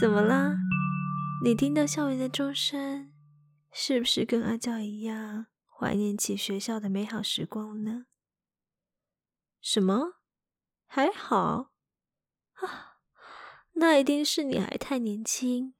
[0.00, 0.56] 怎么啦？
[1.44, 3.12] 你听到校园的钟声，
[3.70, 8.06] 是不是跟阿娇一样怀念起学校的美好时光呢？
[9.60, 10.14] 什么？
[10.86, 11.70] 还好
[12.54, 12.98] 啊？
[13.74, 15.74] 那一定是你还太年轻。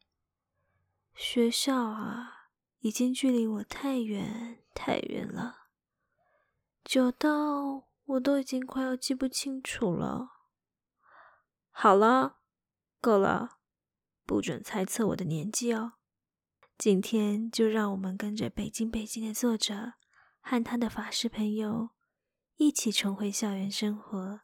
[1.15, 5.69] 学校啊，已经距离我太远太远了，
[6.85, 10.29] 久到我都已经快要记不清楚了。
[11.71, 12.39] 好了，
[13.01, 13.59] 够了，
[14.27, 15.95] 不准猜测我的年纪哦。
[16.77, 19.95] 今天就让我们跟着北京北京的作者
[20.41, 21.91] 和他的法师朋友
[22.57, 24.41] 一起重回校园生活，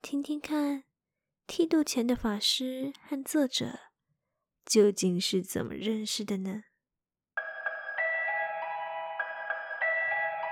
[0.00, 0.84] 听听看
[1.46, 3.80] 剃度前的法师和作者。
[4.64, 6.62] 究竟是怎么认识的呢？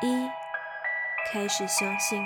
[0.03, 0.29] 一，
[1.33, 2.23] 开始相信。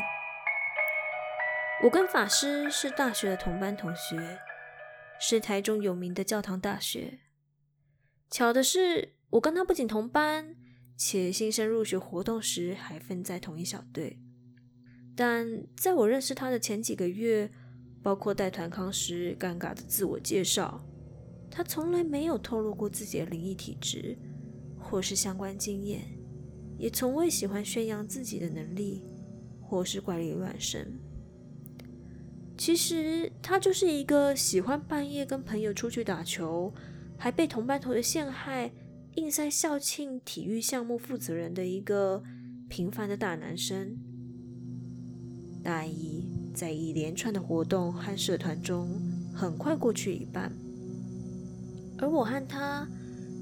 [1.84, 4.40] 我跟法师是大学的同班同学，
[5.20, 7.20] 是台中有名的教堂大学。
[8.30, 10.56] 巧的是，我跟他不仅同班，
[10.96, 14.18] 且新生入学活动时还分在同一小队。
[15.16, 17.50] 但在我认识他的前几个月，
[18.02, 20.84] 包括带团康时尴尬的自我介绍。
[21.50, 24.16] 他从来没有透露过自己的灵异体质，
[24.78, 26.02] 或是相关经验，
[26.78, 29.02] 也从未喜欢宣扬自己的能力，
[29.60, 31.00] 或是怪力乱神。
[32.58, 36.74] 其实他就是一个喜欢半夜跟朋友出去打球，
[37.16, 38.72] 还被同班同学陷害，
[39.14, 42.20] 硬塞校庆体育项目负责人的一个
[42.68, 43.96] 平凡的大男生。
[45.62, 48.88] 大一在一连串的活动和社团中，
[49.32, 50.52] 很快过去一半。
[51.98, 52.88] 而我和他，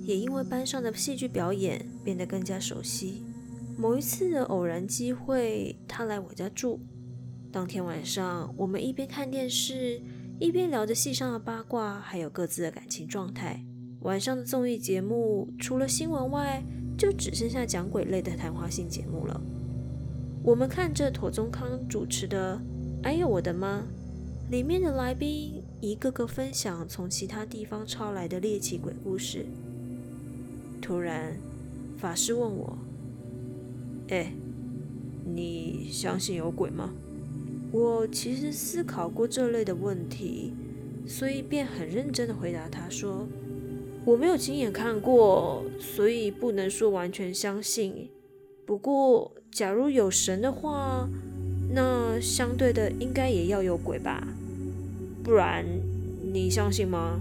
[0.04, 3.22] 也因为班上的戏剧表演变得更加熟悉。
[3.78, 6.78] 某一次的偶然机会，他来我家住。
[7.56, 9.98] 当天晚上，我们一边看电视，
[10.38, 13.64] 一边聊着戏上的八卦，还有各自的感情状态。
[14.00, 16.62] 晚上的综艺节目，除了新闻外，
[16.98, 19.40] 就只剩下讲鬼类的谈话性节目了。
[20.44, 22.56] 我们看着妥宗康主持的
[23.04, 23.82] 《哎呦我的妈》，
[24.50, 25.62] 里面的来宾。
[25.80, 29.46] 一个个分享从其他地方抄来的猎奇鬼故事。
[30.82, 31.34] 突然，
[31.96, 32.76] 法师问我
[34.08, 34.30] ：“哎，
[35.24, 36.92] 你相信有鬼吗？”
[37.72, 40.52] 我其实思考过这类的问题，
[41.06, 43.26] 所以便很认真的回答他说
[44.06, 48.08] ：“我没有亲眼看过，所以不能说完全相信。
[48.64, 51.08] 不过，假如有神的话，
[51.70, 54.26] 那相对的应该也要有鬼吧。”
[55.22, 55.66] 不然，
[56.32, 57.20] 你相信吗？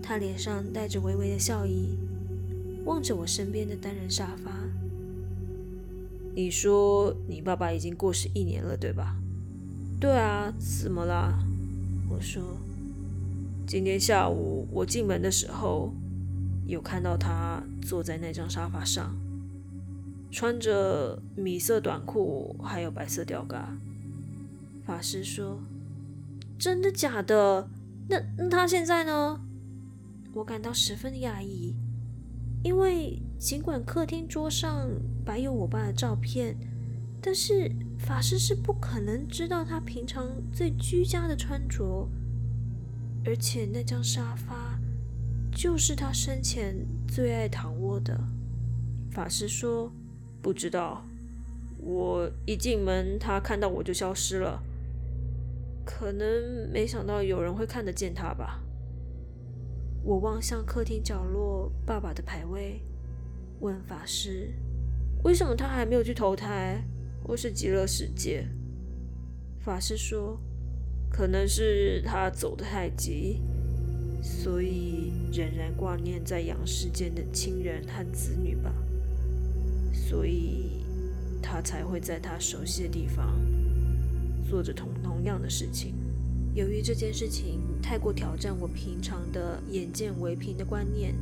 [0.00, 1.98] 他脸上带着微微的笑意，
[2.84, 4.52] 望着我身边的单人沙发。
[6.34, 9.16] 你说你爸爸已经过世一年了，对吧？
[9.98, 11.38] 对啊，怎么了？
[12.08, 12.42] 我说，
[13.66, 15.92] 今天下午我进门的时候，
[16.66, 19.16] 有看到他坐在那张沙发上，
[20.30, 23.76] 穿着米色短裤，还有白色吊嘎。
[24.84, 25.58] 法师说。
[26.58, 27.68] 真的假的？
[28.08, 29.38] 那那他现在呢？
[30.32, 31.74] 我感到十分的讶异，
[32.62, 34.88] 因为尽管客厅桌上
[35.22, 36.56] 摆有我爸的照片，
[37.20, 42.08] 但是法师是不可能知道他平常最居家的穿着，
[43.24, 44.78] 而且那张沙发
[45.50, 46.76] 就是他生前
[47.08, 48.18] 最爱躺卧的。
[49.10, 49.90] 法师说
[50.40, 51.04] ：“不知道，
[51.78, 54.62] 我一进门，他看到我就消失了。”
[55.84, 58.60] 可能没想到有人会看得见他吧。
[60.04, 62.80] 我望向客厅角落爸爸的牌位，
[63.60, 64.52] 问法师
[65.24, 66.84] ：“为什么他还没有去投胎，
[67.26, 68.46] 或是极乐世界？”
[69.58, 70.38] 法师说
[71.10, 73.42] ：“可能是他走得太急，
[74.22, 78.72] 所以仍然挂念在阳世间的亲人和子女吧，
[79.92, 80.84] 所以
[81.42, 83.34] 他才会在他熟悉的地方。”
[84.48, 85.92] 做着同同样的事情，
[86.54, 91.12] 由于这件事情太过挑战我平常的眼见为凭的观念，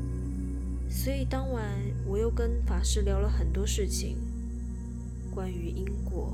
[0.90, 1.64] 所以当晚
[2.06, 4.18] 我又跟法师聊了很多事情，
[5.34, 6.32] 关于因果，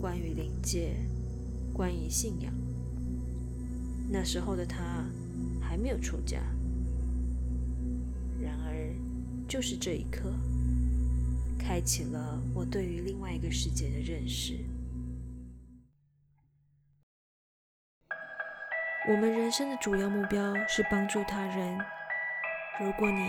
[0.00, 0.96] 关于灵界，
[1.72, 2.52] 关于信仰。
[4.10, 5.04] 那时候的他
[5.60, 6.40] 还没有出家，
[8.42, 8.74] 然而
[9.46, 10.32] 就是这一刻，
[11.56, 14.58] 开启了我对于另外一个世界的认识。
[19.08, 21.78] 我们人生的主要目标是帮助他人。
[22.80, 23.20] 如果你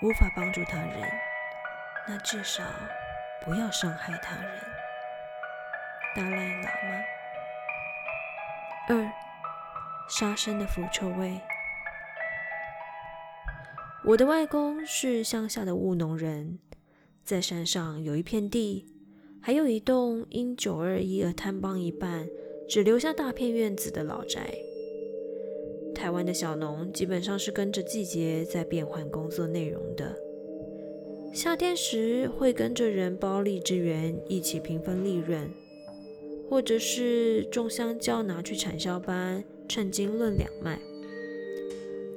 [0.00, 1.10] 无法帮助他人，
[2.06, 2.62] 那至少
[3.46, 4.50] 不要伤害他人。
[6.16, 7.04] 达赖喇嘛。
[8.88, 9.12] 二，
[10.08, 11.40] 杀生的腐臭味。
[14.04, 16.58] 我的外公是乡下的务农人，
[17.24, 18.86] 在山上有一片地，
[19.40, 22.28] 还有一栋因九二一而坍崩一半，
[22.68, 24.54] 只留下大片院子的老宅。
[25.94, 30.16] 台湾的小农基本上是跟着季节在变换工作内容的，
[31.36, 35.50] 夏天时会跟着人包荔枝园一起平分利润，
[36.48, 40.80] 或者是种香蕉拿去产销班称斤论两卖。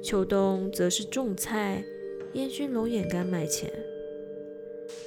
[0.02, 1.84] 秋冬则是种菜、
[2.32, 3.70] 烟熏龙眼干卖钱，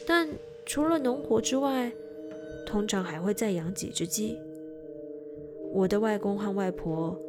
[0.06, 0.30] 但
[0.64, 1.92] 除了农活之外，
[2.68, 4.38] 通常还会再养几只鸡。
[5.72, 7.20] 我的外公和外婆，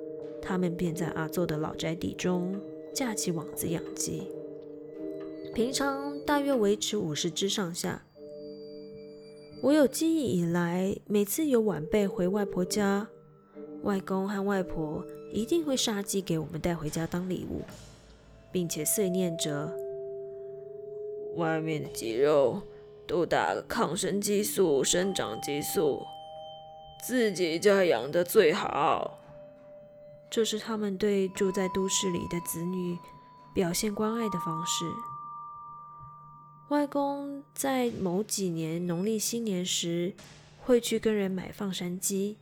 [0.42, 2.60] 他们便在阿祖的老宅地中
[2.92, 4.24] 架起网子养鸡，
[5.54, 8.02] 平常大约维持五十只上下。
[9.62, 13.06] 我有记忆以来，每次有晚辈回外婆家，
[13.82, 17.62] 外公和外婆，一定会杀鸡给我们带回家当礼物，
[18.50, 19.70] 并且碎念着
[21.36, 22.62] ：“外面的鸡肉
[23.06, 26.02] 都打抗生激素、生长激素，
[27.06, 29.18] 自己家养的最好。”
[30.30, 32.98] 这是他们对住在都市里的子女
[33.54, 34.84] 表现关爱的方式。
[36.70, 40.14] 外公在某几年农历新年时，
[40.62, 42.36] 会去跟人买放山鸡。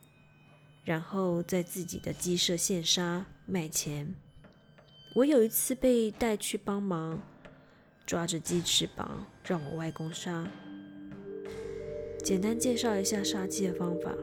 [0.85, 4.15] 然后在自己的鸡舍现杀卖钱。
[5.15, 7.21] 我有一次被带去帮忙，
[8.05, 10.45] 抓着鸡翅膀让我外公杀。
[12.21, 14.13] 简单介绍一下杀鸡的方法：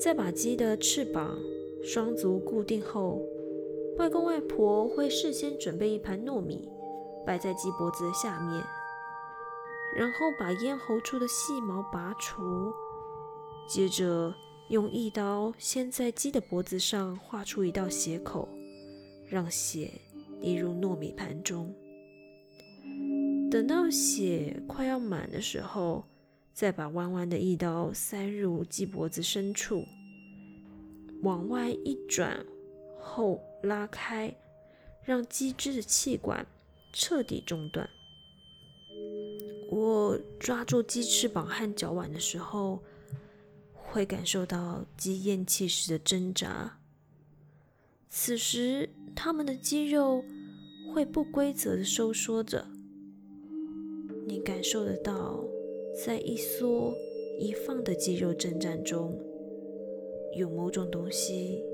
[0.00, 1.38] 在把鸡的翅膀、
[1.82, 3.20] 双足固定后，
[3.98, 6.66] 外公外婆会事先准备一盘糯米，
[7.26, 8.62] 摆在鸡脖子的下面，
[9.96, 12.72] 然后把咽喉处的细毛拔除，
[13.68, 14.34] 接着。
[14.70, 18.48] 用一刀先在鸡的脖子上划出一道血口，
[19.28, 19.90] 让血
[20.40, 21.70] 滴入糯米盘中。
[23.50, 26.02] 等到血快要满的时候，
[26.54, 29.84] 再把弯弯的一刀塞入鸡脖子深处，
[31.22, 32.42] 往外一转
[32.98, 34.34] 后拉开，
[35.02, 36.44] 让鸡只的气管
[36.94, 37.90] 彻底中断。
[39.68, 42.80] 我抓住鸡翅膀和脚腕的时候，
[43.72, 46.78] 会感受到鸡咽气时的挣扎，
[48.08, 50.24] 此时它们的肌肉
[50.92, 52.64] 会不规则的收缩着，
[54.28, 55.42] 你感受得到，
[56.06, 56.94] 在一缩
[57.40, 59.18] 一放的肌肉震颤中，
[60.36, 61.64] 有某种东西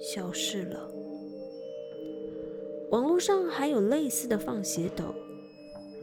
[0.00, 1.01] 消失了。
[2.92, 5.14] 网络上还有类似的放血斗，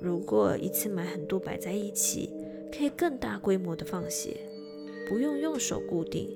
[0.01, 2.31] 如果一次买很多摆在一起，
[2.75, 4.38] 可以更大规模的放血。
[5.07, 6.30] 不用用手固定。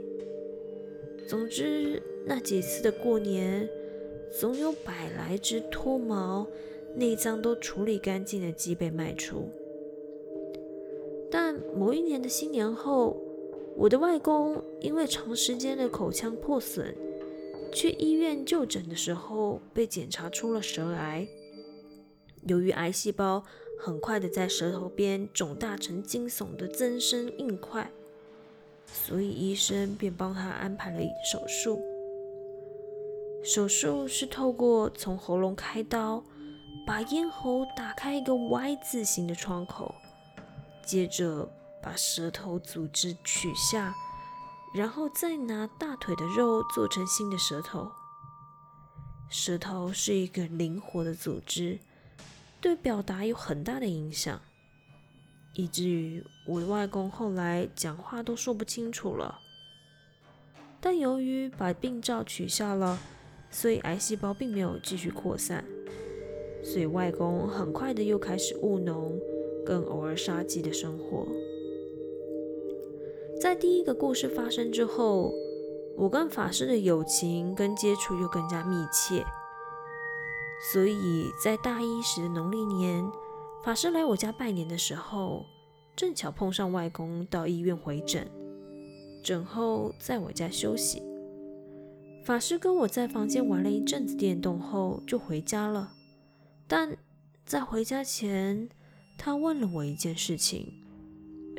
[1.28, 3.68] 总之，那几次的过年，
[4.32, 6.46] 总有百来只脱毛、
[6.96, 9.50] 内脏都处理干净的鸡被卖出。
[11.32, 13.18] 但某一年的新年后，
[13.76, 16.96] 我的外公因为长时间的口腔破损，
[17.74, 21.28] 去医院就诊的时候被检查出了舌癌。
[22.48, 23.44] 由于癌细胞
[23.80, 27.92] 很快的在舌头边肿大成惊悚的增生硬块。
[28.86, 31.00] 所以医生便帮他安排了
[31.32, 31.82] 手术。
[33.44, 36.24] 手术是透过从喉咙开刀，
[36.86, 39.96] 把咽喉打开一个 Y 字形的窗口，
[40.86, 41.50] 接着
[41.82, 43.96] 把舌头组织取下，
[44.74, 47.92] 然后再拿大腿的肉做成新的舌头。
[49.30, 51.80] 舌头是一个灵活的组织，
[52.62, 54.40] 对表达有很大的影响。
[55.56, 59.40] 以至于我的外公后来讲话都说不清楚了。
[60.82, 63.00] 但由于把病灶取下了，
[63.52, 65.64] 所以癌细胞并没有继续扩散，
[66.64, 69.20] 所以外公很快的又开始务农
[69.66, 71.28] 跟偶尔杀鸡的生活。
[73.44, 75.34] 在第一个故事发生之后，
[75.98, 79.22] 我跟法师的友情跟接触又更加密切，
[80.72, 83.04] 所以在大一时的农历年。
[83.62, 85.44] 法师来我家拜年的时候，
[85.94, 88.32] 正巧碰上外公到医院回诊，
[89.22, 91.04] 诊后在我家休息。
[92.24, 95.92] 法师跟我在房间玩了一阵子电动后就回家了。
[96.66, 96.96] 但
[97.46, 98.70] 在回家前，
[99.18, 100.66] 他问了我一件事情：“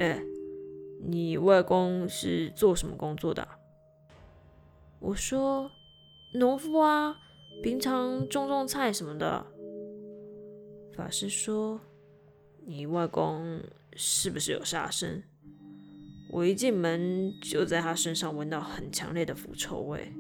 [0.01, 0.23] 哎，
[1.07, 3.47] 你外公是做什么工作的？”
[5.01, 5.71] 我说
[6.35, 7.17] ：“农夫啊，
[7.63, 9.47] 平常种种菜什么的。”
[10.97, 11.81] 法师说。
[12.67, 13.61] 你外公
[13.95, 15.23] 是不是有杀生？
[16.31, 20.11] 我一进门就在他身上闻到很强烈的腐臭味，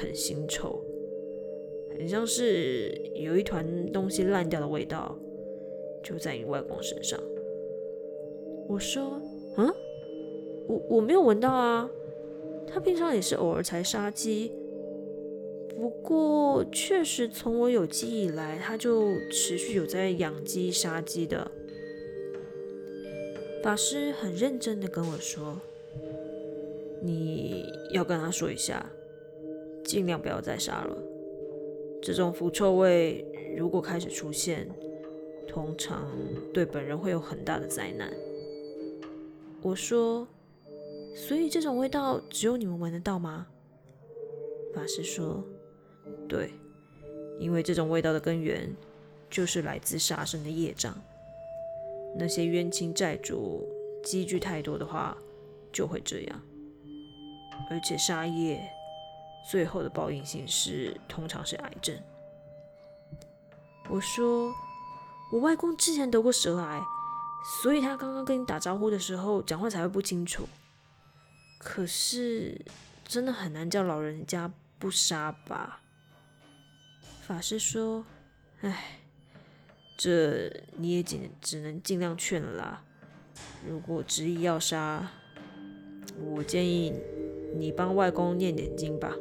[0.00, 0.80] 很腥臭，
[1.90, 5.18] 很像是有一团东西烂掉的味道，
[6.04, 7.18] 就在你外公身上。
[8.68, 9.20] 我说
[9.58, 9.74] ：“嗯，
[10.68, 11.90] 我我没有闻到啊，
[12.66, 14.52] 他平常也是偶尔才杀鸡。
[15.70, 21.50] 不过确实从我有记忆以来，他就持续有在养鸡杀鸡的。”
[23.64, 25.60] 法师很认真的跟我说。
[27.00, 28.84] 你要跟他说一下，
[29.84, 30.96] 尽量不要再杀了。
[32.02, 33.24] 这种腐臭味
[33.56, 34.68] 如果开始出现，
[35.46, 36.08] 通常
[36.52, 38.12] 对本人会有很大的灾难。
[39.62, 40.26] 我说，
[41.18, 43.44] 所以这种味道只有你们闻得到吗？
[44.72, 45.44] 法师说，
[46.28, 46.52] 对，
[47.40, 48.72] 因为这种味道的根源
[49.28, 50.96] 就是来自杀生的业障。
[52.16, 53.68] 那些冤亲债主
[54.04, 55.18] 积聚太多的话，
[55.72, 56.40] 就会这样。
[57.68, 58.62] 而且杀业
[59.50, 61.96] 最后的报应形式通常是癌症。
[63.90, 64.52] 我说，
[65.32, 66.80] 我外公之前得过舌癌，
[67.60, 70.44] 所以他刚刚跟你打招呼的时候讲话才会不清楚。
[71.58, 72.64] 可是
[73.04, 75.82] 真的很难叫老人家不杀吧？
[77.26, 78.06] 法师说
[78.62, 79.00] ：“哎，
[79.98, 82.84] 这你也仅只能尽量劝啦。
[83.68, 85.10] 如果执意要杀，
[86.20, 86.94] 我建议。”
[87.56, 89.16] 你帮外公念点经吧。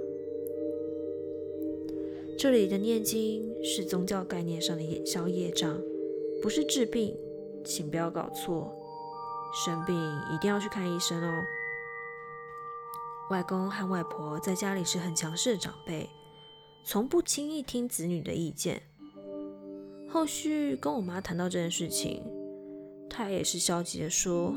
[2.38, 5.82] 这里的念经是宗教概念上的消业障，
[6.42, 7.18] 不是治病，
[7.64, 8.78] 请不要搞错。
[9.66, 9.96] 生病
[10.36, 11.44] 一定要去看医生哦。
[13.30, 16.10] 外公和外婆在家里是很强势的长辈，
[16.86, 18.82] 从不轻易听子女的意见。
[20.10, 22.24] 后续跟我妈谈到这件事情，
[23.10, 24.52] 她也是消极的说：“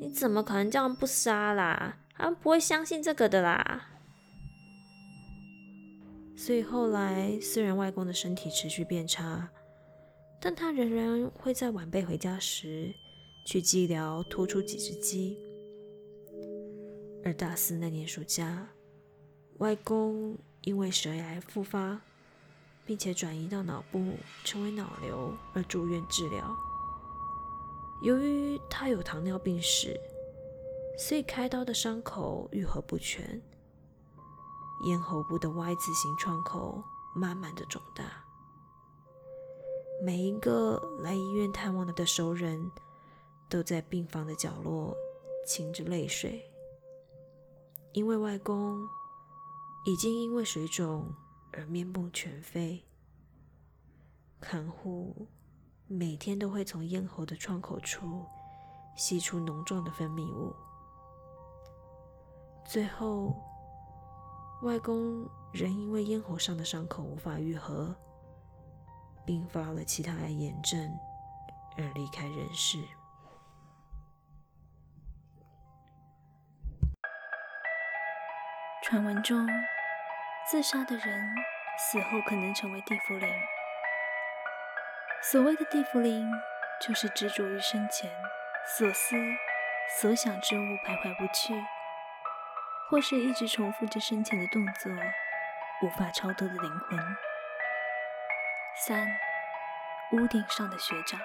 [0.00, 3.90] 你怎么可能这样不杀啦？”他们不会相信这个的啦。
[6.36, 9.48] 所以后来，虽然外公的身体持续变差，
[10.40, 12.92] 但他仍然会在晚辈回家时
[13.46, 15.38] 去鸡寮拖出几只鸡。
[17.24, 18.68] 而大四那年暑假，
[19.58, 22.00] 外公因为舌癌复发，
[22.84, 24.14] 并且转移到脑部，
[24.44, 26.56] 成为脑瘤而住院治疗。
[28.02, 29.98] 由于他有糖尿病史。
[30.96, 33.42] 所以开刀的伤口愈合不全，
[34.84, 36.80] 咽喉部的 Y 字形创口
[37.16, 38.24] 慢慢的肿大。
[40.00, 42.70] 每一个来医院探望他的熟人，
[43.50, 44.96] 都在病房的角落
[45.48, 46.48] 噙着泪水，
[47.94, 48.88] 因为外公
[49.86, 51.14] 已经因为水肿
[51.52, 52.84] 而面目全非。
[54.40, 55.28] 看护
[55.86, 58.24] 每天都会从咽喉的创口处
[58.96, 60.52] 吸出浓状的分泌物。
[62.66, 63.40] 最后，
[64.62, 67.94] 外公仍因为咽喉上的伤口无法愈合，
[69.24, 70.92] 并发了其他癌炎症
[71.76, 72.82] 而离开人世。
[78.86, 79.48] 传闻中，
[80.46, 81.34] 自杀的人
[81.78, 83.26] 死后可能成为地缚灵。
[85.22, 86.30] 所谓的地缚灵，
[86.86, 88.10] 就是执着于生前
[88.76, 89.16] 所思
[89.98, 91.54] 所想之物，徘徊不去。
[92.90, 94.92] 或是一直重复着生前的动作，
[95.80, 96.98] 无法超脱的灵魂。
[98.86, 99.08] 三，
[100.12, 101.18] 屋顶上的学长。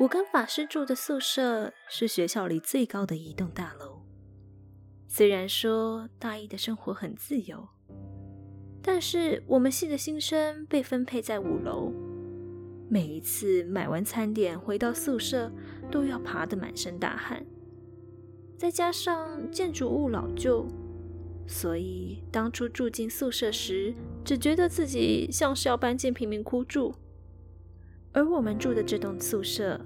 [0.00, 3.87] 我跟法师住的宿舍是学校里最高的一栋大楼。
[5.10, 7.66] 虽然说大一的生活很自由，
[8.82, 11.90] 但是我们系的新生被分配在五楼，
[12.90, 15.50] 每一次买完餐点回到宿舍，
[15.90, 17.44] 都要爬得满身大汗。
[18.58, 20.66] 再加上建筑物老旧，
[21.46, 26.94] 所以当初住进宿舍时，只觉得自己像是要搬进贫民窟住。
[28.12, 29.80] 而我们住的这栋宿舍，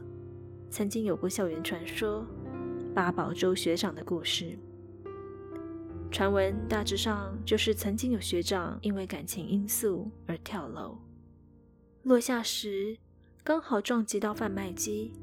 [0.68, 2.26] 曾经有过校园传说——
[2.92, 4.58] 八宝粥学长的故事。
[6.12, 10.98] 传闻大致上就是曾经有学长因为感情因素而跳楼，
[12.02, 12.96] 落下时
[13.42, 15.14] 刚好撞击到贩卖机，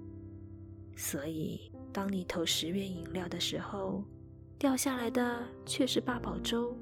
[0.96, 1.72] 所以。
[1.91, 4.03] 当你投十元饮料的时候，
[4.60, 6.77] 掉下来的却是八宝粥，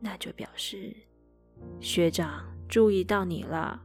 [0.00, 0.96] 那就表示
[1.78, 3.82] 学长注意到你了。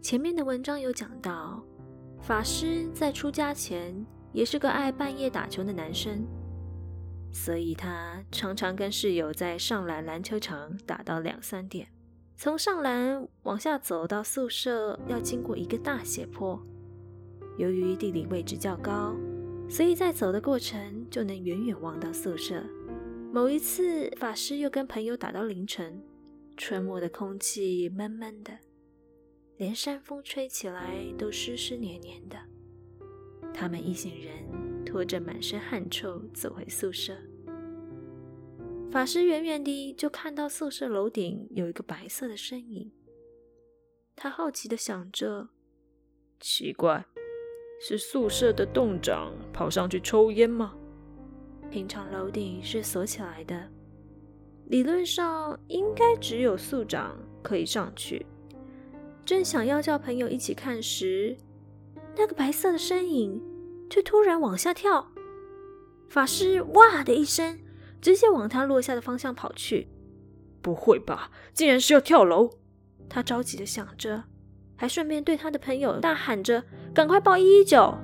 [0.00, 1.62] 前面的文章有讲到，
[2.18, 3.94] 法师在出家前
[4.32, 6.26] 也是个爱半夜打球的男生，
[7.36, 11.86] 所以他常常跟室友在上篮篮球场打到两三点。
[12.34, 16.58] 从上篮往下走到宿舍，要经过一个大斜坡。
[17.58, 19.14] 由于地理位置较高，
[19.68, 22.64] 所以在走的过程就能远远望到宿舍，
[23.30, 26.02] 某一次，法师又跟朋友打到凌晨，
[26.56, 28.58] 春末的空气闷闷的，
[29.58, 32.38] 连山风吹起来都湿湿黏黏的。
[33.52, 34.32] 他们一行人
[34.86, 37.14] 拖着满身汗臭走回宿舍。
[38.90, 42.90] 法师远远地就看到宿舍楼顶有一个白色的身影，
[44.14, 45.48] 他好奇地想着：
[46.40, 47.04] 奇怪，
[47.80, 50.74] 是宿舍的栋长跑上去抽烟吗？
[51.68, 53.68] 平常楼顶是锁起来的，
[54.68, 58.24] 理论上应该只有宿长可以上去。
[59.24, 61.36] 正想要叫朋友一起看时，
[62.16, 63.42] 那个白色的身影
[63.88, 65.12] 却突然往下跳。
[66.08, 67.58] 法师哇的一声，
[68.00, 69.88] 直接往他落下的方向跑去。
[70.62, 72.50] 不会吧，竟然是要跳楼！
[73.08, 74.24] 他着急地想着，
[74.76, 77.96] 还顺便对他的朋友大喊着：“赶快报一一九！”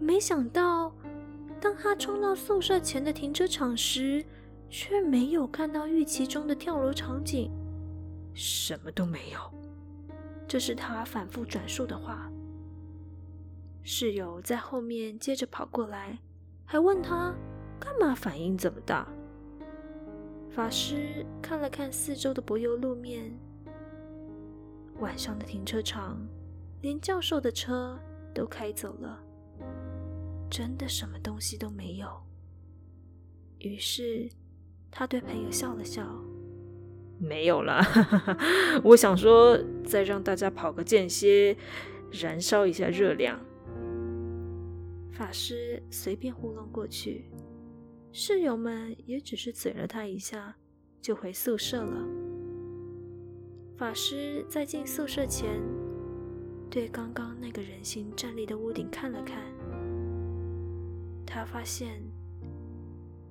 [0.00, 0.94] 没想到。
[1.60, 4.24] 当他冲到宿舍前的停车场时，
[4.70, 7.50] 却没有看到预期中的跳楼场景，
[8.32, 9.38] 什么都没有。
[10.48, 12.30] 这是他反复转述的话。
[13.82, 16.18] 室友在后面接着跑过来，
[16.64, 17.34] 还问他
[17.78, 19.06] 干嘛反应这么大。
[20.50, 23.32] 法师看了看四周的柏油路面，
[24.98, 26.20] 晚上的停车场，
[26.82, 27.98] 连教授的车
[28.34, 29.22] 都开走了。
[30.50, 32.08] 真的什么东西都没有。
[33.58, 34.28] 于是
[34.90, 36.04] 他对朋友笑了笑
[37.18, 37.80] ：“没有啦，
[38.82, 41.56] 我想说再让大家跑个间歇，
[42.10, 43.40] 燃烧一下热量。”
[45.20, 47.26] 法师随便糊弄过去，
[48.10, 50.56] 室友们也只是嘴了他一下，
[51.02, 52.08] 就回宿舍了。
[53.76, 55.60] 法师在进宿舍前，
[56.70, 59.44] 对刚刚那个人形站立的屋顶看了看。
[61.26, 62.02] 他发现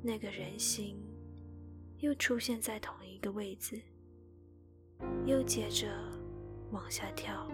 [0.03, 0.95] 那个人形
[1.97, 3.81] 又出现在同一个位置，
[5.25, 5.87] 又接着
[6.69, 7.51] 往下跳，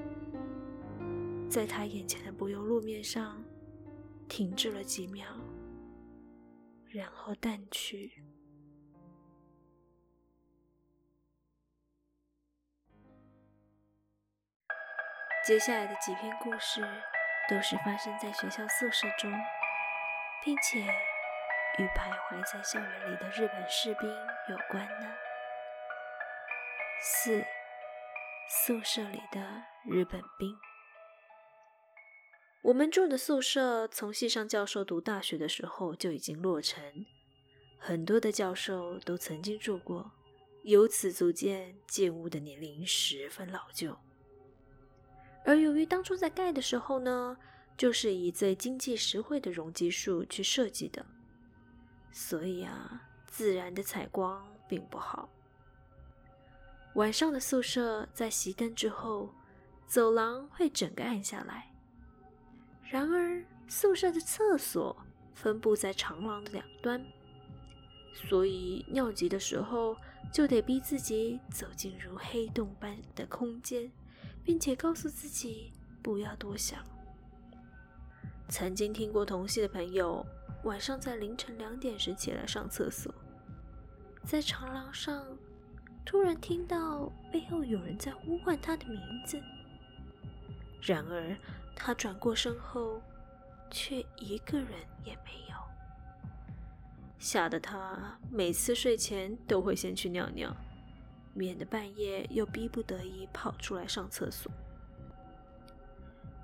[1.47, 3.41] 在他眼前的柏油路面上
[4.27, 5.27] 停滞了几秒，
[6.89, 8.23] 然后淡去。
[15.45, 16.81] 接下来的几篇故事
[17.49, 19.31] 都是发生在学校宿舍中。
[20.45, 20.79] 并且
[21.79, 24.07] 与徘徊在校园里的日本士兵
[24.47, 25.15] 有关呢。
[27.01, 27.43] 四，
[28.47, 29.41] 宿舍里的
[29.83, 30.55] 日本兵。
[32.65, 37.05] 我们住的宿舍从系上教授读大学的时候就已经落成，
[37.77, 40.11] 很多的教授都曾经住过，
[40.63, 43.95] 由此足见建屋的年龄十分老旧。
[45.43, 47.37] 而由于当初在盖的时候呢，
[47.77, 51.05] 就是以最经济实惠的容积数去设计的，
[52.11, 55.29] 所以啊，自然的采光并不好。
[56.95, 59.29] 晚上的宿舍在熄灯之后，
[59.85, 61.74] 走廊会整个暗下来。
[62.89, 64.95] 然而，宿舍的厕所
[65.33, 67.03] 分布在长廊的两端，
[68.13, 69.97] 所以尿急的时候
[70.31, 73.91] 就得逼自己走进如黑洞般的空间，
[74.43, 76.79] 并且告诉自己不要多想。
[78.47, 80.23] 曾经听过同系的朋友
[80.63, 83.13] 晚上在凌晨两点时起来上厕所，
[84.23, 85.25] 在长廊上
[86.05, 89.41] 突然听到背后有人在呼唤他的名字，
[90.81, 91.35] 然而
[91.75, 93.01] 他转过身后，
[93.69, 94.69] 却一个人
[95.03, 95.55] 也没有，
[97.19, 100.55] 吓得他每次睡前都会先去尿尿，
[101.33, 104.51] 免得半夜又逼不得已跑出来上厕所。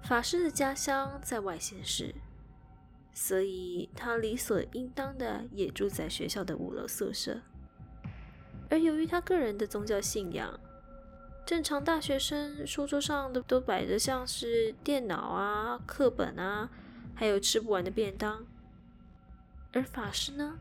[0.03, 2.13] 法师的家乡在外县市，
[3.13, 7.39] 所以他理所应当的也住在学校的五楼宿舍。
[8.69, 10.59] 而由于他个人的宗教信仰，
[11.45, 16.69] 正常大学生书桌上的都摆着像是电脑啊、课本啊，
[17.13, 18.45] 还有吃不完的便当。
[19.73, 20.59] 而法师呢，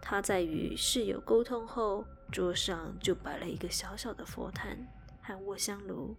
[0.00, 4.88] 他在与室友沟通后，桌上就摆了一个小小的佛坛
[5.22, 6.16] 和卧香炉。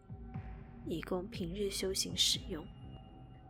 [0.87, 2.65] 以供平日修行使用。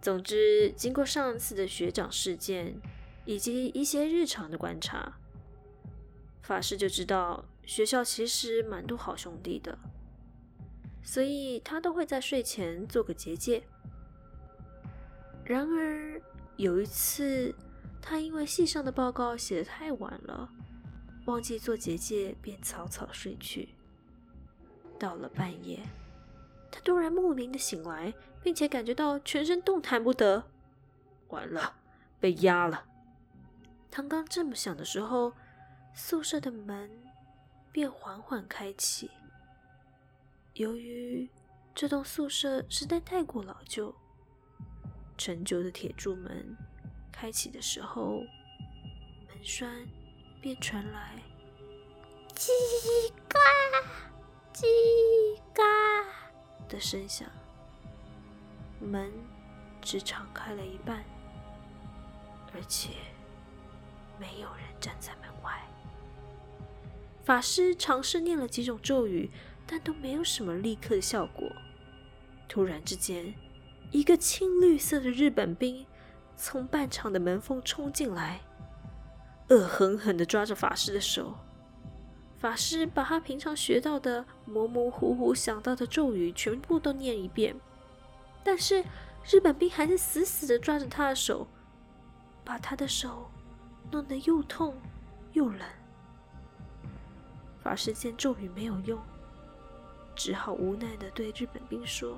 [0.02, 2.76] 总之，经过上次的学长事件
[3.24, 5.18] 以及一些日常的观察，
[6.42, 9.78] 法师就知道学校其实蛮多好兄弟的，
[11.04, 13.64] 所以他都会在睡前做个结界。
[15.44, 16.22] 然而
[16.56, 17.54] 有一次，
[18.02, 20.50] 他因为系上的报告写得太晚了，
[21.26, 23.70] 忘记做结界，便草草睡去。
[25.00, 25.80] 到了半夜。
[26.70, 30.44] 他突然莫名的醒来，并且感觉到全身动弹不得。
[31.28, 31.74] 完了，
[32.20, 32.86] 被压了。
[33.90, 35.34] 唐刚这么想的时候，
[35.94, 36.90] 宿舍的门
[37.74, 39.12] 便缓缓开启。
[40.56, 41.30] 由于
[41.74, 43.96] 这栋宿舍实在太过老旧，
[45.18, 46.58] 陈旧的铁柱门
[47.10, 48.20] 开启的时候，
[49.28, 49.88] 门栓
[50.42, 51.24] 便传来
[52.36, 52.50] “叽
[53.30, 53.40] 嘎
[54.54, 54.66] 叽
[55.54, 55.64] 嘎”
[56.68, 57.30] 的声响。
[58.82, 59.10] 门
[59.82, 61.06] 只敞开了一半，
[62.54, 62.90] 而且
[64.20, 65.66] 没有人站在门外。
[67.24, 69.30] 法师尝试念了几种咒语，
[69.72, 71.50] 但都没有什么立刻的效果。
[72.50, 73.34] 突然之间，
[73.90, 75.86] 一个青绿色的日本兵
[76.36, 78.42] 从半场的门缝冲进来，
[79.48, 81.38] 恶狠狠地抓着法师的手。
[82.36, 87.56] 法师把他平常学到的、模模糊糊想到的咒语全部都念一遍。
[88.44, 88.84] 但是
[89.24, 91.48] 日本兵还是死死地抓着他的手，
[92.44, 93.32] 把他的手
[93.90, 94.76] 弄得又痛
[95.32, 95.62] 又冷。
[97.64, 99.00] 法师见咒语没有用，
[100.24, 102.16] 只好无奈的对日本兵说：“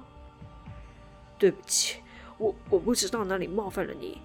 [1.40, 2.02] 对不起，
[2.38, 4.20] 我我不知道哪里冒犯了你，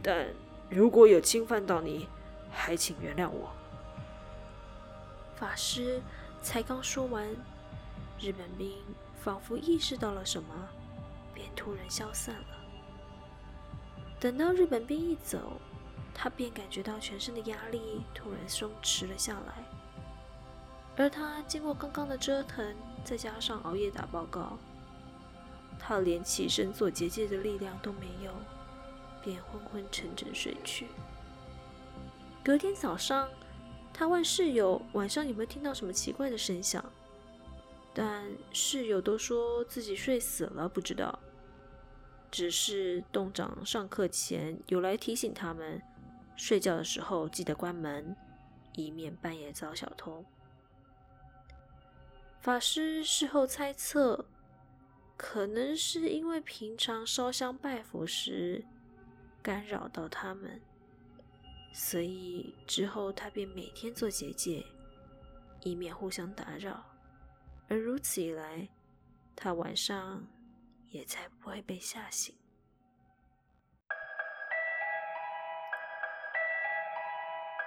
[0.00, 0.28] 但
[0.70, 2.08] 如果有侵犯到你，
[2.52, 3.50] 还请原谅我。”
[5.34, 6.00] 法师
[6.40, 7.28] 才刚说完，
[8.20, 8.70] 日本兵
[9.16, 10.54] 仿佛意识到了什么。
[11.34, 12.46] 便突然消散了。
[14.20, 15.54] 等到日本兵一走，
[16.14, 19.64] 他便感觉到全身的压力突然松弛了下来。
[20.96, 22.72] 而他经过刚刚的折腾，
[23.04, 24.58] 再加上熬夜打报告，
[25.78, 28.32] 他连起身做结界的力量都没有，
[29.22, 30.86] 便昏昏沉沉睡去。
[32.42, 33.28] 隔天早上，
[33.92, 36.84] 他问室友晚上有没有听到什么奇怪的声响。
[37.96, 41.16] 但室友都说自己睡死了，不知道。
[42.30, 45.80] 只是洞长上课前有来提醒他们，
[46.36, 48.16] 睡觉的时候记得关门，
[48.72, 50.24] 以免半夜遭小偷。
[52.44, 54.26] 法师事后猜测，
[55.16, 58.62] 可能是因为平常烧香拜佛时
[59.42, 60.60] 干扰到他们，
[61.72, 64.62] 所以之后他便每天做结界，
[65.62, 66.84] 以免互相打扰。
[67.66, 68.68] 而如此一来，
[69.34, 70.26] 他晚上
[70.90, 72.36] 也才不会被吓醒。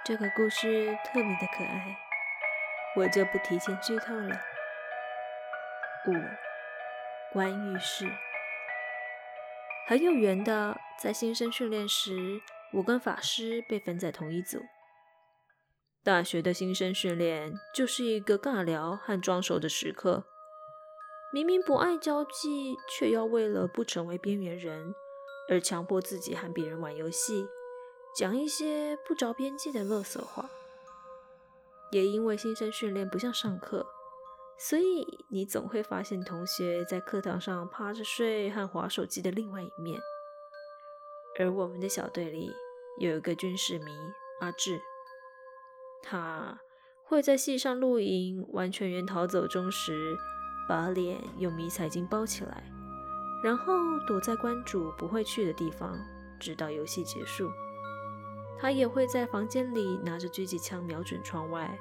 [0.04, 1.98] 这个故事特别的可爱，
[2.94, 4.40] 我就不提前剧透了。
[6.08, 6.12] 五，
[7.34, 8.10] 关浴室。
[9.86, 12.40] 很有缘的，在新生训练时，
[12.72, 14.62] 我跟法师被分在同一组。
[16.02, 20.24] 大学的新生训练就是一个尬聊和装熟的时刻。
[21.30, 24.94] 明明不爱交际，却要为了不成为边缘人
[25.50, 27.46] 而强迫自己和别人玩游戏，
[28.16, 30.48] 讲一些不着边际的垃圾话。
[31.90, 33.86] 也因为新生训练不像上课，
[34.58, 40.00] 所以你总会发现同学在课堂上趴着睡和划手机的另外一面。
[41.38, 42.52] 而我们的小队里
[42.98, 43.84] 有一个军事迷
[44.40, 44.80] 阿志。
[46.02, 46.60] 他
[47.04, 50.16] 会在戏上露营，玩全员逃走中时，
[50.68, 52.64] 把脸用迷彩巾包起来，
[53.42, 53.74] 然后
[54.06, 55.96] 躲在关主不会去的地方，
[56.40, 57.48] 直到游戏结束。
[58.58, 61.78] 他也会在房间里拿着狙击枪瞄准窗外，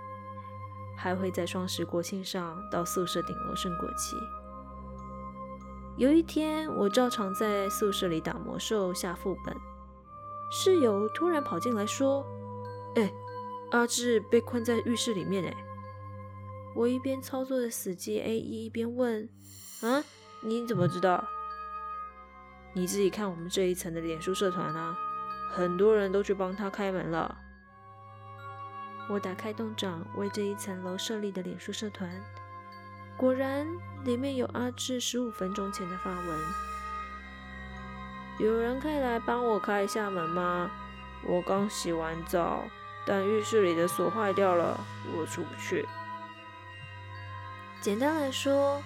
[0.97, 4.17] 还会在双十国庆上到宿舍顶楼升国旗。
[5.95, 9.55] 有一天，我照常在宿舍里打魔兽下副本，
[10.51, 12.25] 室友突然跑进来说
[12.97, 13.09] ：“哎。”
[13.71, 15.53] 阿志被困在浴室里面诶，
[16.73, 19.27] 我一边操作着死机 A E，一边问
[19.83, 20.01] ：“啊，
[20.39, 21.21] 你怎么知道？
[22.71, 24.97] 你自己看我们这一层的脸书社团啊，
[25.51, 27.37] 很多人都去帮他开门了。”
[29.09, 32.09] 我打开洞长为这一层楼设立的脸书社团，
[33.15, 33.67] 果然
[34.03, 36.39] 里面有阿志十五分钟前的发文
[38.39, 40.69] ：“有人可以来帮我开一下门吗？
[41.25, 42.63] 我刚洗完澡。”
[43.09, 44.77] 但浴室里的锁坏掉了，
[45.15, 45.87] 我出不去。
[47.79, 48.83] 简单来说，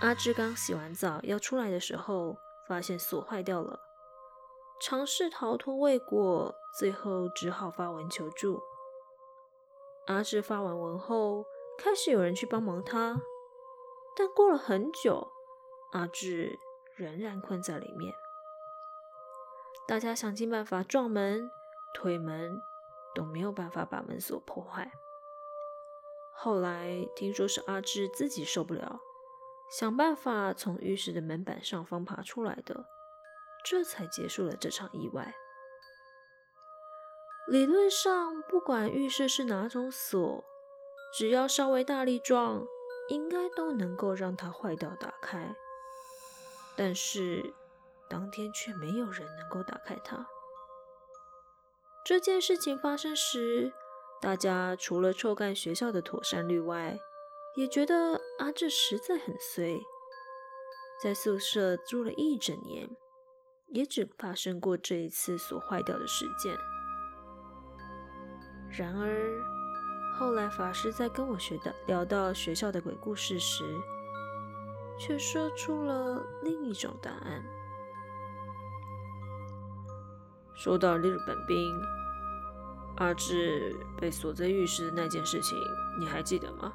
[0.00, 3.78] 阿志刚洗完澡要出来的时候，发现锁坏掉了，
[4.80, 8.58] 尝试逃脱未果，最后只好发文求助。
[10.08, 11.46] 阿志发完文后，
[11.78, 13.16] 开始有人去帮忙他，
[14.14, 15.32] 但过了很久，
[15.92, 16.58] 阿志
[16.96, 18.12] 仍然困在里面。
[19.86, 21.50] 大家想尽办法撞门、
[21.94, 22.60] 推门。
[23.14, 24.92] 都没有办法把门锁破坏。
[26.32, 29.00] 后来听说是阿志自己受不了，
[29.72, 32.86] 想办法从浴室的门板上方爬出来的，
[33.64, 35.34] 这才结束了这场意外。
[37.48, 40.44] 理论上，不管浴室是哪种锁，
[41.14, 42.66] 只要稍微大力撞，
[43.08, 45.56] 应该都能够让它坏掉打开。
[46.76, 47.54] 但是
[48.06, 50.26] 当天却没有人能够打开它。
[52.04, 53.72] 这件事情发生时，
[54.20, 56.98] 大家除了臭干学校的妥善率外，
[57.56, 59.80] 也觉得阿志实在很衰。
[61.02, 62.90] 在宿舍住了一整年，
[63.68, 66.54] 也只发生过这一次锁坏掉的事件。
[68.70, 69.42] 然而，
[70.18, 73.64] 后来法师在跟我学的聊到学校的鬼故事时，
[74.98, 77.42] 却说出了另一种答案。
[80.54, 81.72] 说到日本兵，
[82.96, 85.56] 阿志被锁在浴室的那件事情，
[85.98, 86.72] 你还记得吗？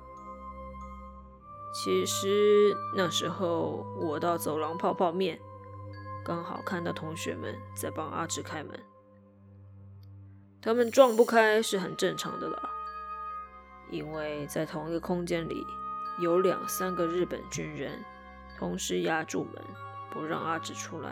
[1.74, 5.40] 其实那时候我到走廊泡泡面，
[6.24, 8.80] 刚好看到同学们在帮阿志开门。
[10.64, 12.70] 他们撞不开是很正常的啦，
[13.92, 15.68] 因为在同一个空间里
[16.20, 18.02] 有两三个日本军人
[18.58, 19.62] 同时压住门，
[20.10, 21.10] 不让阿志出来。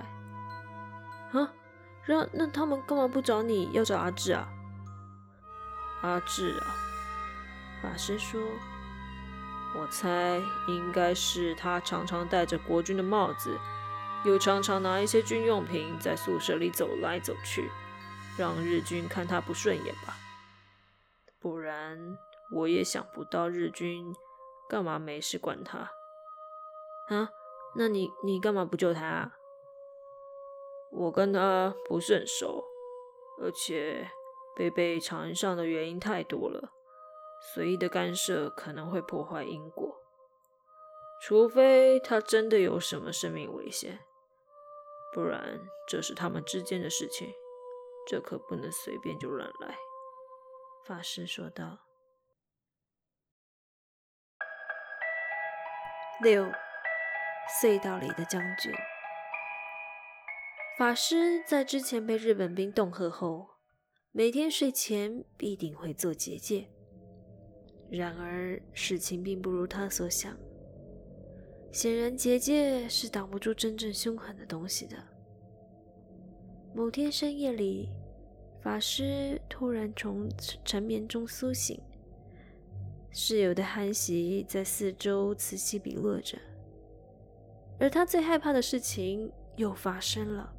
[1.34, 1.52] 啊，
[2.08, 4.48] 那那他们干嘛不找你，要找阿志啊？
[6.02, 6.72] 阿志啊，
[7.84, 8.40] 法师说。
[9.74, 13.58] 我猜应该是他常常戴着国军的帽子，
[14.26, 17.72] 又常常拿一些军用品在宿舍里走来走去，
[18.38, 20.16] 让日军看他不顺眼吧。
[21.40, 22.18] 不然
[22.54, 24.16] 我也想不到日军
[24.70, 25.92] 干嘛没事管他。
[27.10, 27.30] 啊？
[27.76, 29.38] 那你你干嘛不救他啊？
[30.92, 32.66] 我跟他不是很熟，
[33.42, 34.10] 而且
[34.56, 36.74] 被背长安上的原因太多了。
[37.54, 39.98] 随意的干涉可能会破坏因果，
[41.22, 44.00] 除非他真的有什么生命危险，
[45.14, 47.34] 不然这是他们之间的事情，
[48.08, 49.76] 这可不能随便就乱来。”
[50.88, 51.80] 法师说道。
[56.22, 56.46] 六，
[57.62, 58.72] 隧道里的将军。
[60.78, 63.48] 法师在之前被日本兵恫吓后，
[64.12, 66.70] 每天睡前必定会做结界。
[67.92, 70.38] 然而，事情并不如他所想。
[71.72, 75.11] 显然，结界是挡不住真正凶狠的东西的。
[76.74, 77.90] 某天深夜里，
[78.62, 80.30] 法师突然从
[80.64, 81.80] 沉眠中苏醒，
[83.12, 86.38] 室友的憨喜在四周此起彼落着，
[87.80, 90.54] 而他最害怕的事情又发生了。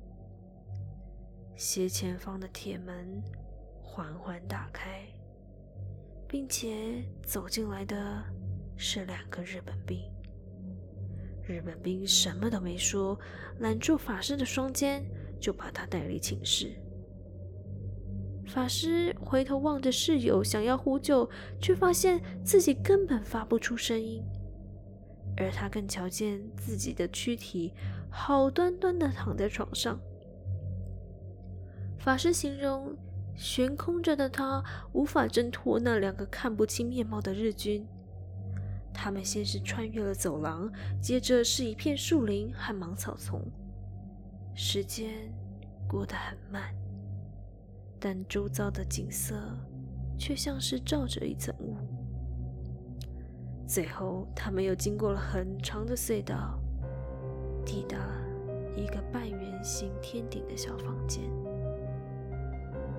[1.57, 3.23] 斜前方的铁门
[3.83, 5.07] 缓缓打开。
[6.33, 8.25] 并且走进来的
[8.79, 10.01] 是两个日本兵。
[11.47, 13.21] 日本兵什么都没说，
[13.59, 15.05] 揽住法师的双肩，
[15.43, 16.73] 就把他带离寝室。
[18.47, 21.29] 法师回头望着室友，想要呼救，
[21.61, 24.23] 却发现自己根本发不出声音。
[25.37, 27.73] 而他更瞧见自己的躯体
[28.09, 29.99] 好端端的躺在床上。
[31.99, 32.97] 法师形容。
[33.35, 37.83] 悬空着的他无法挣脱那两个看不清面貌的日军。
[38.93, 43.41] 他们先是穿越了走廊，接着是一片树林和芒草丛。
[44.55, 45.33] 时间
[45.89, 46.75] 过得很慢，
[47.99, 49.35] 但周遭的景色
[50.19, 51.77] 却像是罩着一层雾。
[53.67, 56.59] 最后，他们又经过了很长的隧道，
[57.65, 57.97] 抵达
[58.77, 61.25] 一个半圆形天顶的小房间。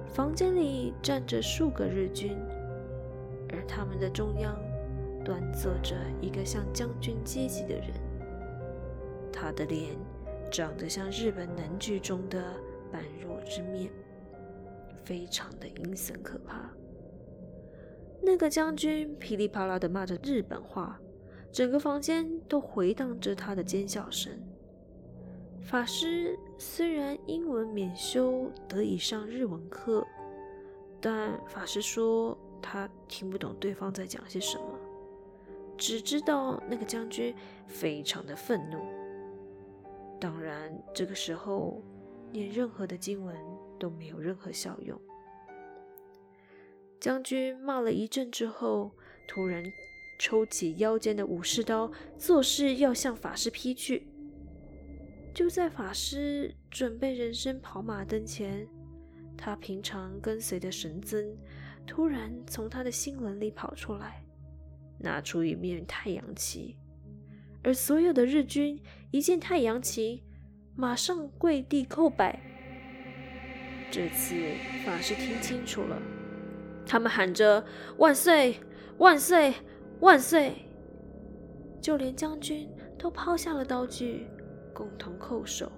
[0.07, 2.35] 房间里站着数个日军，
[3.51, 4.59] 而他们的中央
[5.23, 7.89] 端坐着一个像将军阶级的人。
[9.31, 9.95] 他的脸
[10.53, 12.39] 长得像日本能剧中的
[12.91, 13.91] 般若之面，
[15.03, 16.69] 非常的阴森可怕。
[18.21, 21.01] 那个将军噼里啪啦的骂着日本话，
[21.51, 24.31] 整个房间都回荡着他的尖叫声。
[25.59, 30.05] 法师虽然英文免修，得以上日文课，
[31.01, 34.77] 但法师说他听不懂对方在讲些什么，
[35.75, 37.33] 只知道那个将军
[37.65, 39.02] 非常的愤怒。
[40.23, 41.83] 当然，这个时候
[42.31, 43.35] 念任何的经文
[43.77, 44.97] 都没有任何效用。
[46.97, 48.89] 将军骂了一阵之后，
[49.27, 49.61] 突然
[50.17, 54.07] 抽起腰间的武士刀，作势要向法师劈去。
[55.35, 58.65] 就在法师准备人生跑马灯前，
[59.37, 61.35] 他平常跟随的神僧
[61.85, 64.23] 突然从他的心轮里跑出来，
[64.99, 66.77] 拿出一面太阳旗，
[67.63, 68.79] 而所有的日军
[69.11, 70.23] 一见太阳旗，
[70.75, 72.41] 马上跪地叩拜。
[73.89, 74.35] 这次
[74.85, 76.01] 法师听清楚了，
[76.85, 77.63] 他们喊着
[77.97, 78.55] “万岁，
[78.97, 79.53] 万岁，
[79.99, 80.53] 万岁”，
[81.79, 84.27] 就连将军都抛下了刀具，
[84.73, 85.71] 共同叩首。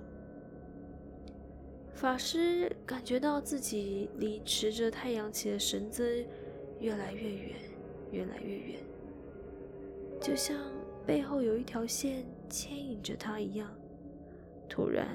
[1.94, 6.26] 法师感觉到自己离持着太阳旗的神尊
[6.80, 7.52] 越来越远，
[8.12, 8.80] 越来越远，
[10.22, 10.58] 就像
[11.06, 13.70] 背后有一条线牵引着他一样。
[14.68, 15.08] 突然，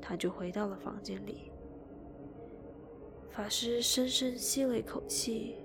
[0.00, 1.50] 他就回到了房间里。
[3.30, 5.56] 法师深深吸了一口气，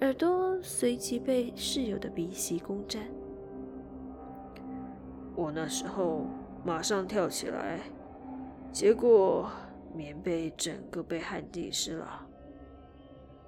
[0.00, 3.08] 耳朵随即被室友的鼻息攻占。
[5.34, 6.26] 我那时候
[6.64, 7.80] 马上跳起来，
[8.72, 9.48] 结果
[9.94, 12.26] 棉被整个被汗滴湿了。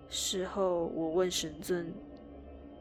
[0.09, 1.92] 事后我问神尊，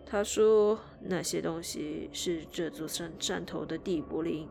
[0.06, 4.50] 他说那些东西是这座山山头的地缚灵。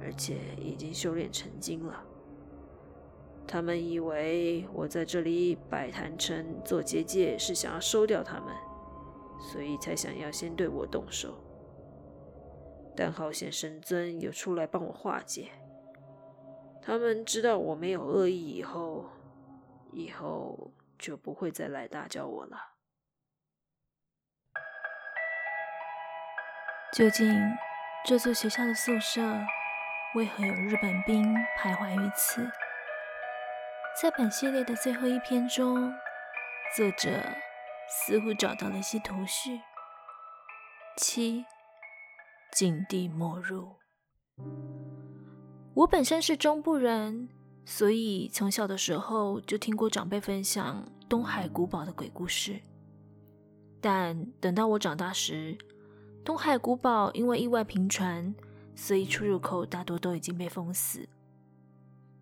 [0.00, 2.04] 而且已经修炼成精了。
[3.48, 8.54] 他们以为我在这里摆坛城做结界，是想要收掉他们，
[9.40, 11.34] 所以才想要先对我动手。
[12.94, 15.48] 但好险神尊有出来帮我化解。
[16.80, 19.06] 他们知道我没有恶意以后，
[19.92, 22.56] 以后就不会再来打搅我了。
[26.94, 27.38] 究竟
[28.06, 29.20] 这座学校的宿舍，
[30.14, 31.22] 为何有日本兵
[31.58, 32.50] 徘徊于此？
[34.00, 35.92] 在本系列的最后一篇中，
[36.74, 37.10] 作者
[37.90, 39.60] 似乎找到了一些头绪。
[40.96, 41.44] 七，
[42.52, 43.76] 禁地默入。
[45.74, 47.28] 我本身是中部人，
[47.66, 52.58] 所以从小的时候就听过长辈分享东海古堡的鬼故事。
[53.80, 55.56] 但等到我长大时，
[56.28, 58.34] 东海古堡因为意外频传。
[58.76, 61.08] 所以出入口大多都已经被封死。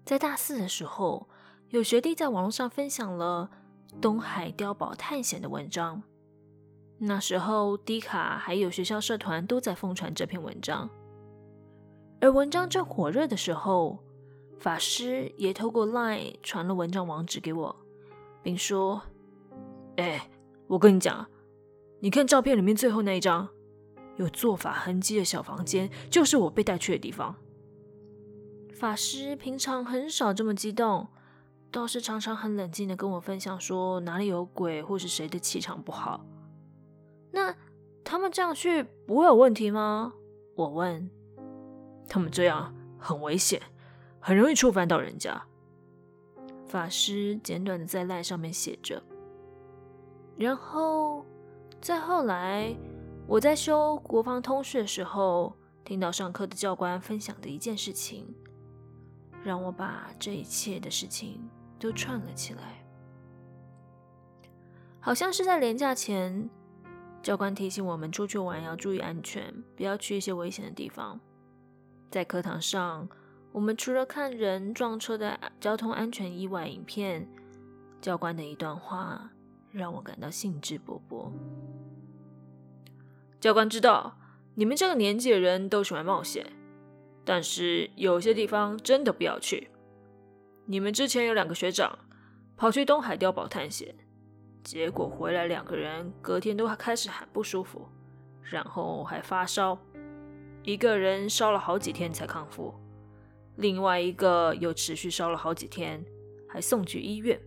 [0.07, 1.29] 在大四的时候，
[1.69, 3.51] 有学弟在网络上分享了
[4.01, 6.03] 《东海碉堡探险》的文章。
[6.97, 10.89] 那时候，D 卡还有学校社团都在疯传这篇文章。
[12.23, 13.99] 而文章正火热的时候，
[14.59, 17.77] 法师也透过 Line 传了文章网址给我，
[18.43, 19.03] 并说
[19.99, 20.31] ：“哎，
[20.69, 21.27] 我跟你讲，
[22.01, 23.47] 你看照片里面最后那一张。”
[24.17, 27.35] 有做法痕迹的小房间，就是我被带去的地方。
[28.75, 31.09] 法师平常很少这么激动，
[31.71, 36.25] 倒是常常很冷静的跟我分享说哪里有鬼，或是谁的气场不好。
[37.31, 37.55] 那
[38.05, 40.13] 他们这样去不会有问题吗？
[40.55, 41.11] 我问。
[42.09, 43.61] 他们这样很危险，
[44.21, 45.43] 很容易触犯到人家。
[46.69, 49.03] 法师简短的在赖上面写着。
[50.37, 51.25] 然后
[51.81, 52.77] 再后来。
[53.29, 55.53] 我在修国防通识的时候，
[55.85, 58.33] 听到上课的教官分享的一件事情，
[59.43, 61.43] 让我把这一切的事情
[61.77, 62.87] 都串了起来。
[65.01, 66.49] 好像是在连假前，
[67.21, 71.19] 教官提醒我们出去玩要注意安全，不要去一些危险的地方。
[72.09, 73.09] 在课堂上，
[73.51, 77.29] 我们除了看人撞车的交通安全意外影片，
[78.01, 79.33] 教官的一段话
[79.73, 81.33] 让我感到兴致勃勃。
[83.47, 84.19] 教官知道
[84.57, 86.45] 你们这个年纪的人都喜欢冒险，
[87.25, 89.69] 但是有些地方真的不要去。
[90.65, 91.97] 你们之前有两个学长
[92.57, 93.95] 跑去东海碉堡探险，
[94.65, 97.87] 结果回来两个人隔天都还开始很不舒服，
[98.43, 99.79] 然后还发烧，
[100.65, 102.75] 一个人烧了好几天才康复，
[103.59, 106.05] 另外一个又持续烧了好几天，
[106.49, 107.41] 还送去医院。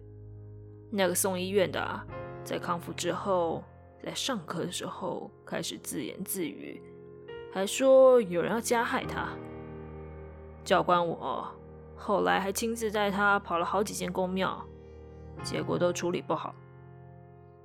[0.93, 2.07] 那个送医院的，
[2.45, 3.61] 在康复之后。
[4.03, 6.81] 在上课的时候开始自言自语，
[7.51, 9.29] 还说有人要加害他。
[10.63, 11.47] 教官我
[11.95, 14.65] 后来还亲自带他跑了好几间宫庙，
[15.43, 16.55] 结果都处理不好。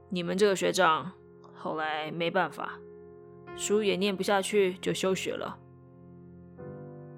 [0.09, 1.13] 你们这个学长
[1.55, 2.79] 后来没办法，
[3.57, 5.59] 书也念不下去就休学了。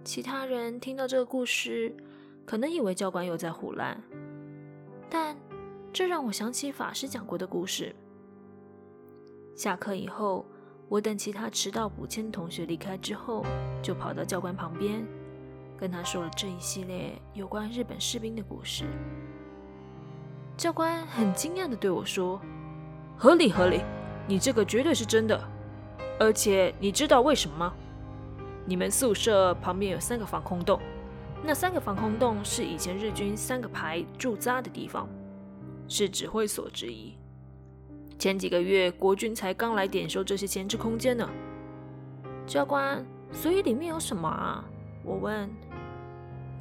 [0.04, 1.96] 其他人听到这个故事，
[2.44, 4.00] 可能以为教官又在胡乱，
[5.10, 5.36] 但
[5.92, 7.94] 这让我想起法师讲过的故事。
[9.56, 10.44] 下课以后，
[10.86, 13.42] 我等其他迟到补签同学离开之后，
[13.82, 15.02] 就跑到教官旁边，
[15.78, 18.84] 跟他说了这一系列有关日本士兵的故事。
[20.58, 22.38] 教官很惊讶地对我说
[23.16, 23.80] ：“合理合理，
[24.28, 25.42] 你这个绝对是真的。
[26.20, 27.72] 而且你知道为什么吗？
[28.66, 30.78] 你们宿舍旁边有三个防空洞，
[31.42, 35.08] 那三个防空洞是以前日军三个排驻扎的地方，
[35.88, 37.16] 是指挥所之一。”
[38.18, 41.28] 前几个月，国军才刚来点收这些闲置空间呢。
[42.46, 44.64] 教官，所以里面有什么啊？
[45.04, 45.48] 我问。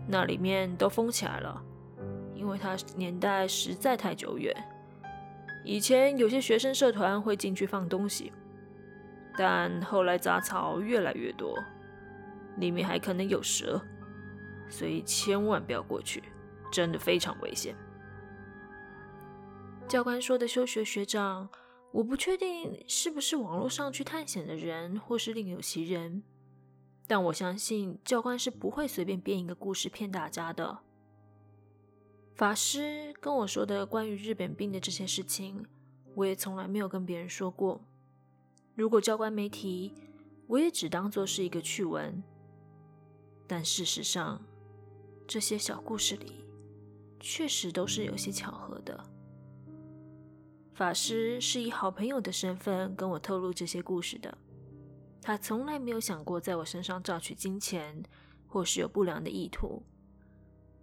[0.07, 1.59] 那里面都封起来了，
[2.35, 4.55] 因为它年代实在太久远。
[5.63, 8.31] 以前有些学生社团会进去放东西，
[9.35, 11.57] 但后来杂草越来越多，
[12.57, 13.81] 里面还可能有蛇，
[14.69, 16.21] 所以千万不要过去，
[16.71, 17.75] 真的非常危险。
[19.87, 21.47] 教官说的休学学长，
[21.91, 26.23] 我不确定是不是网络上去探险的人，或是另有其人，
[27.07, 30.79] 但我相信教官是不会随便编一个故事骗大家的。
[32.33, 35.65] 法师跟我说的关于日本兵的这些事情，
[36.15, 37.79] 我也从来没有跟别人说过。
[38.73, 39.93] 如果教官没提，
[40.47, 42.21] 我也只当做是一个趣闻。
[43.47, 44.43] 但事实上，
[45.27, 46.43] 这些小故事里，
[47.19, 49.14] 确实都是有些巧合的。
[50.75, 54.37] 法师是以好朋友的身份跟我透露这些故事的，
[55.21, 58.03] 他从来没有想过在我身上榨取金钱，
[58.45, 59.83] 或是有不良的意图，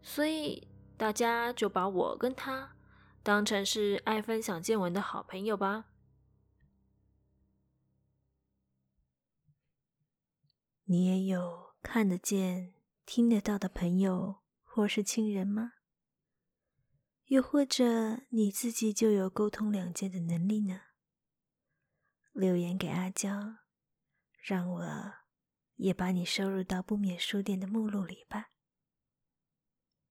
[0.01, 0.67] 所以
[0.97, 2.75] 大家就把我跟他
[3.23, 5.85] 当成是爱分享见闻的好朋友吧。
[10.85, 12.73] 你也有看得见、
[13.05, 15.75] 听得到的朋友或是亲人吗？
[17.33, 20.83] 又或者你自己就有沟通两界的能力呢？
[22.35, 23.57] 留言给阿娇，
[24.43, 25.13] 让我
[25.77, 28.52] 也把你收入到不眠书店的目录里吧。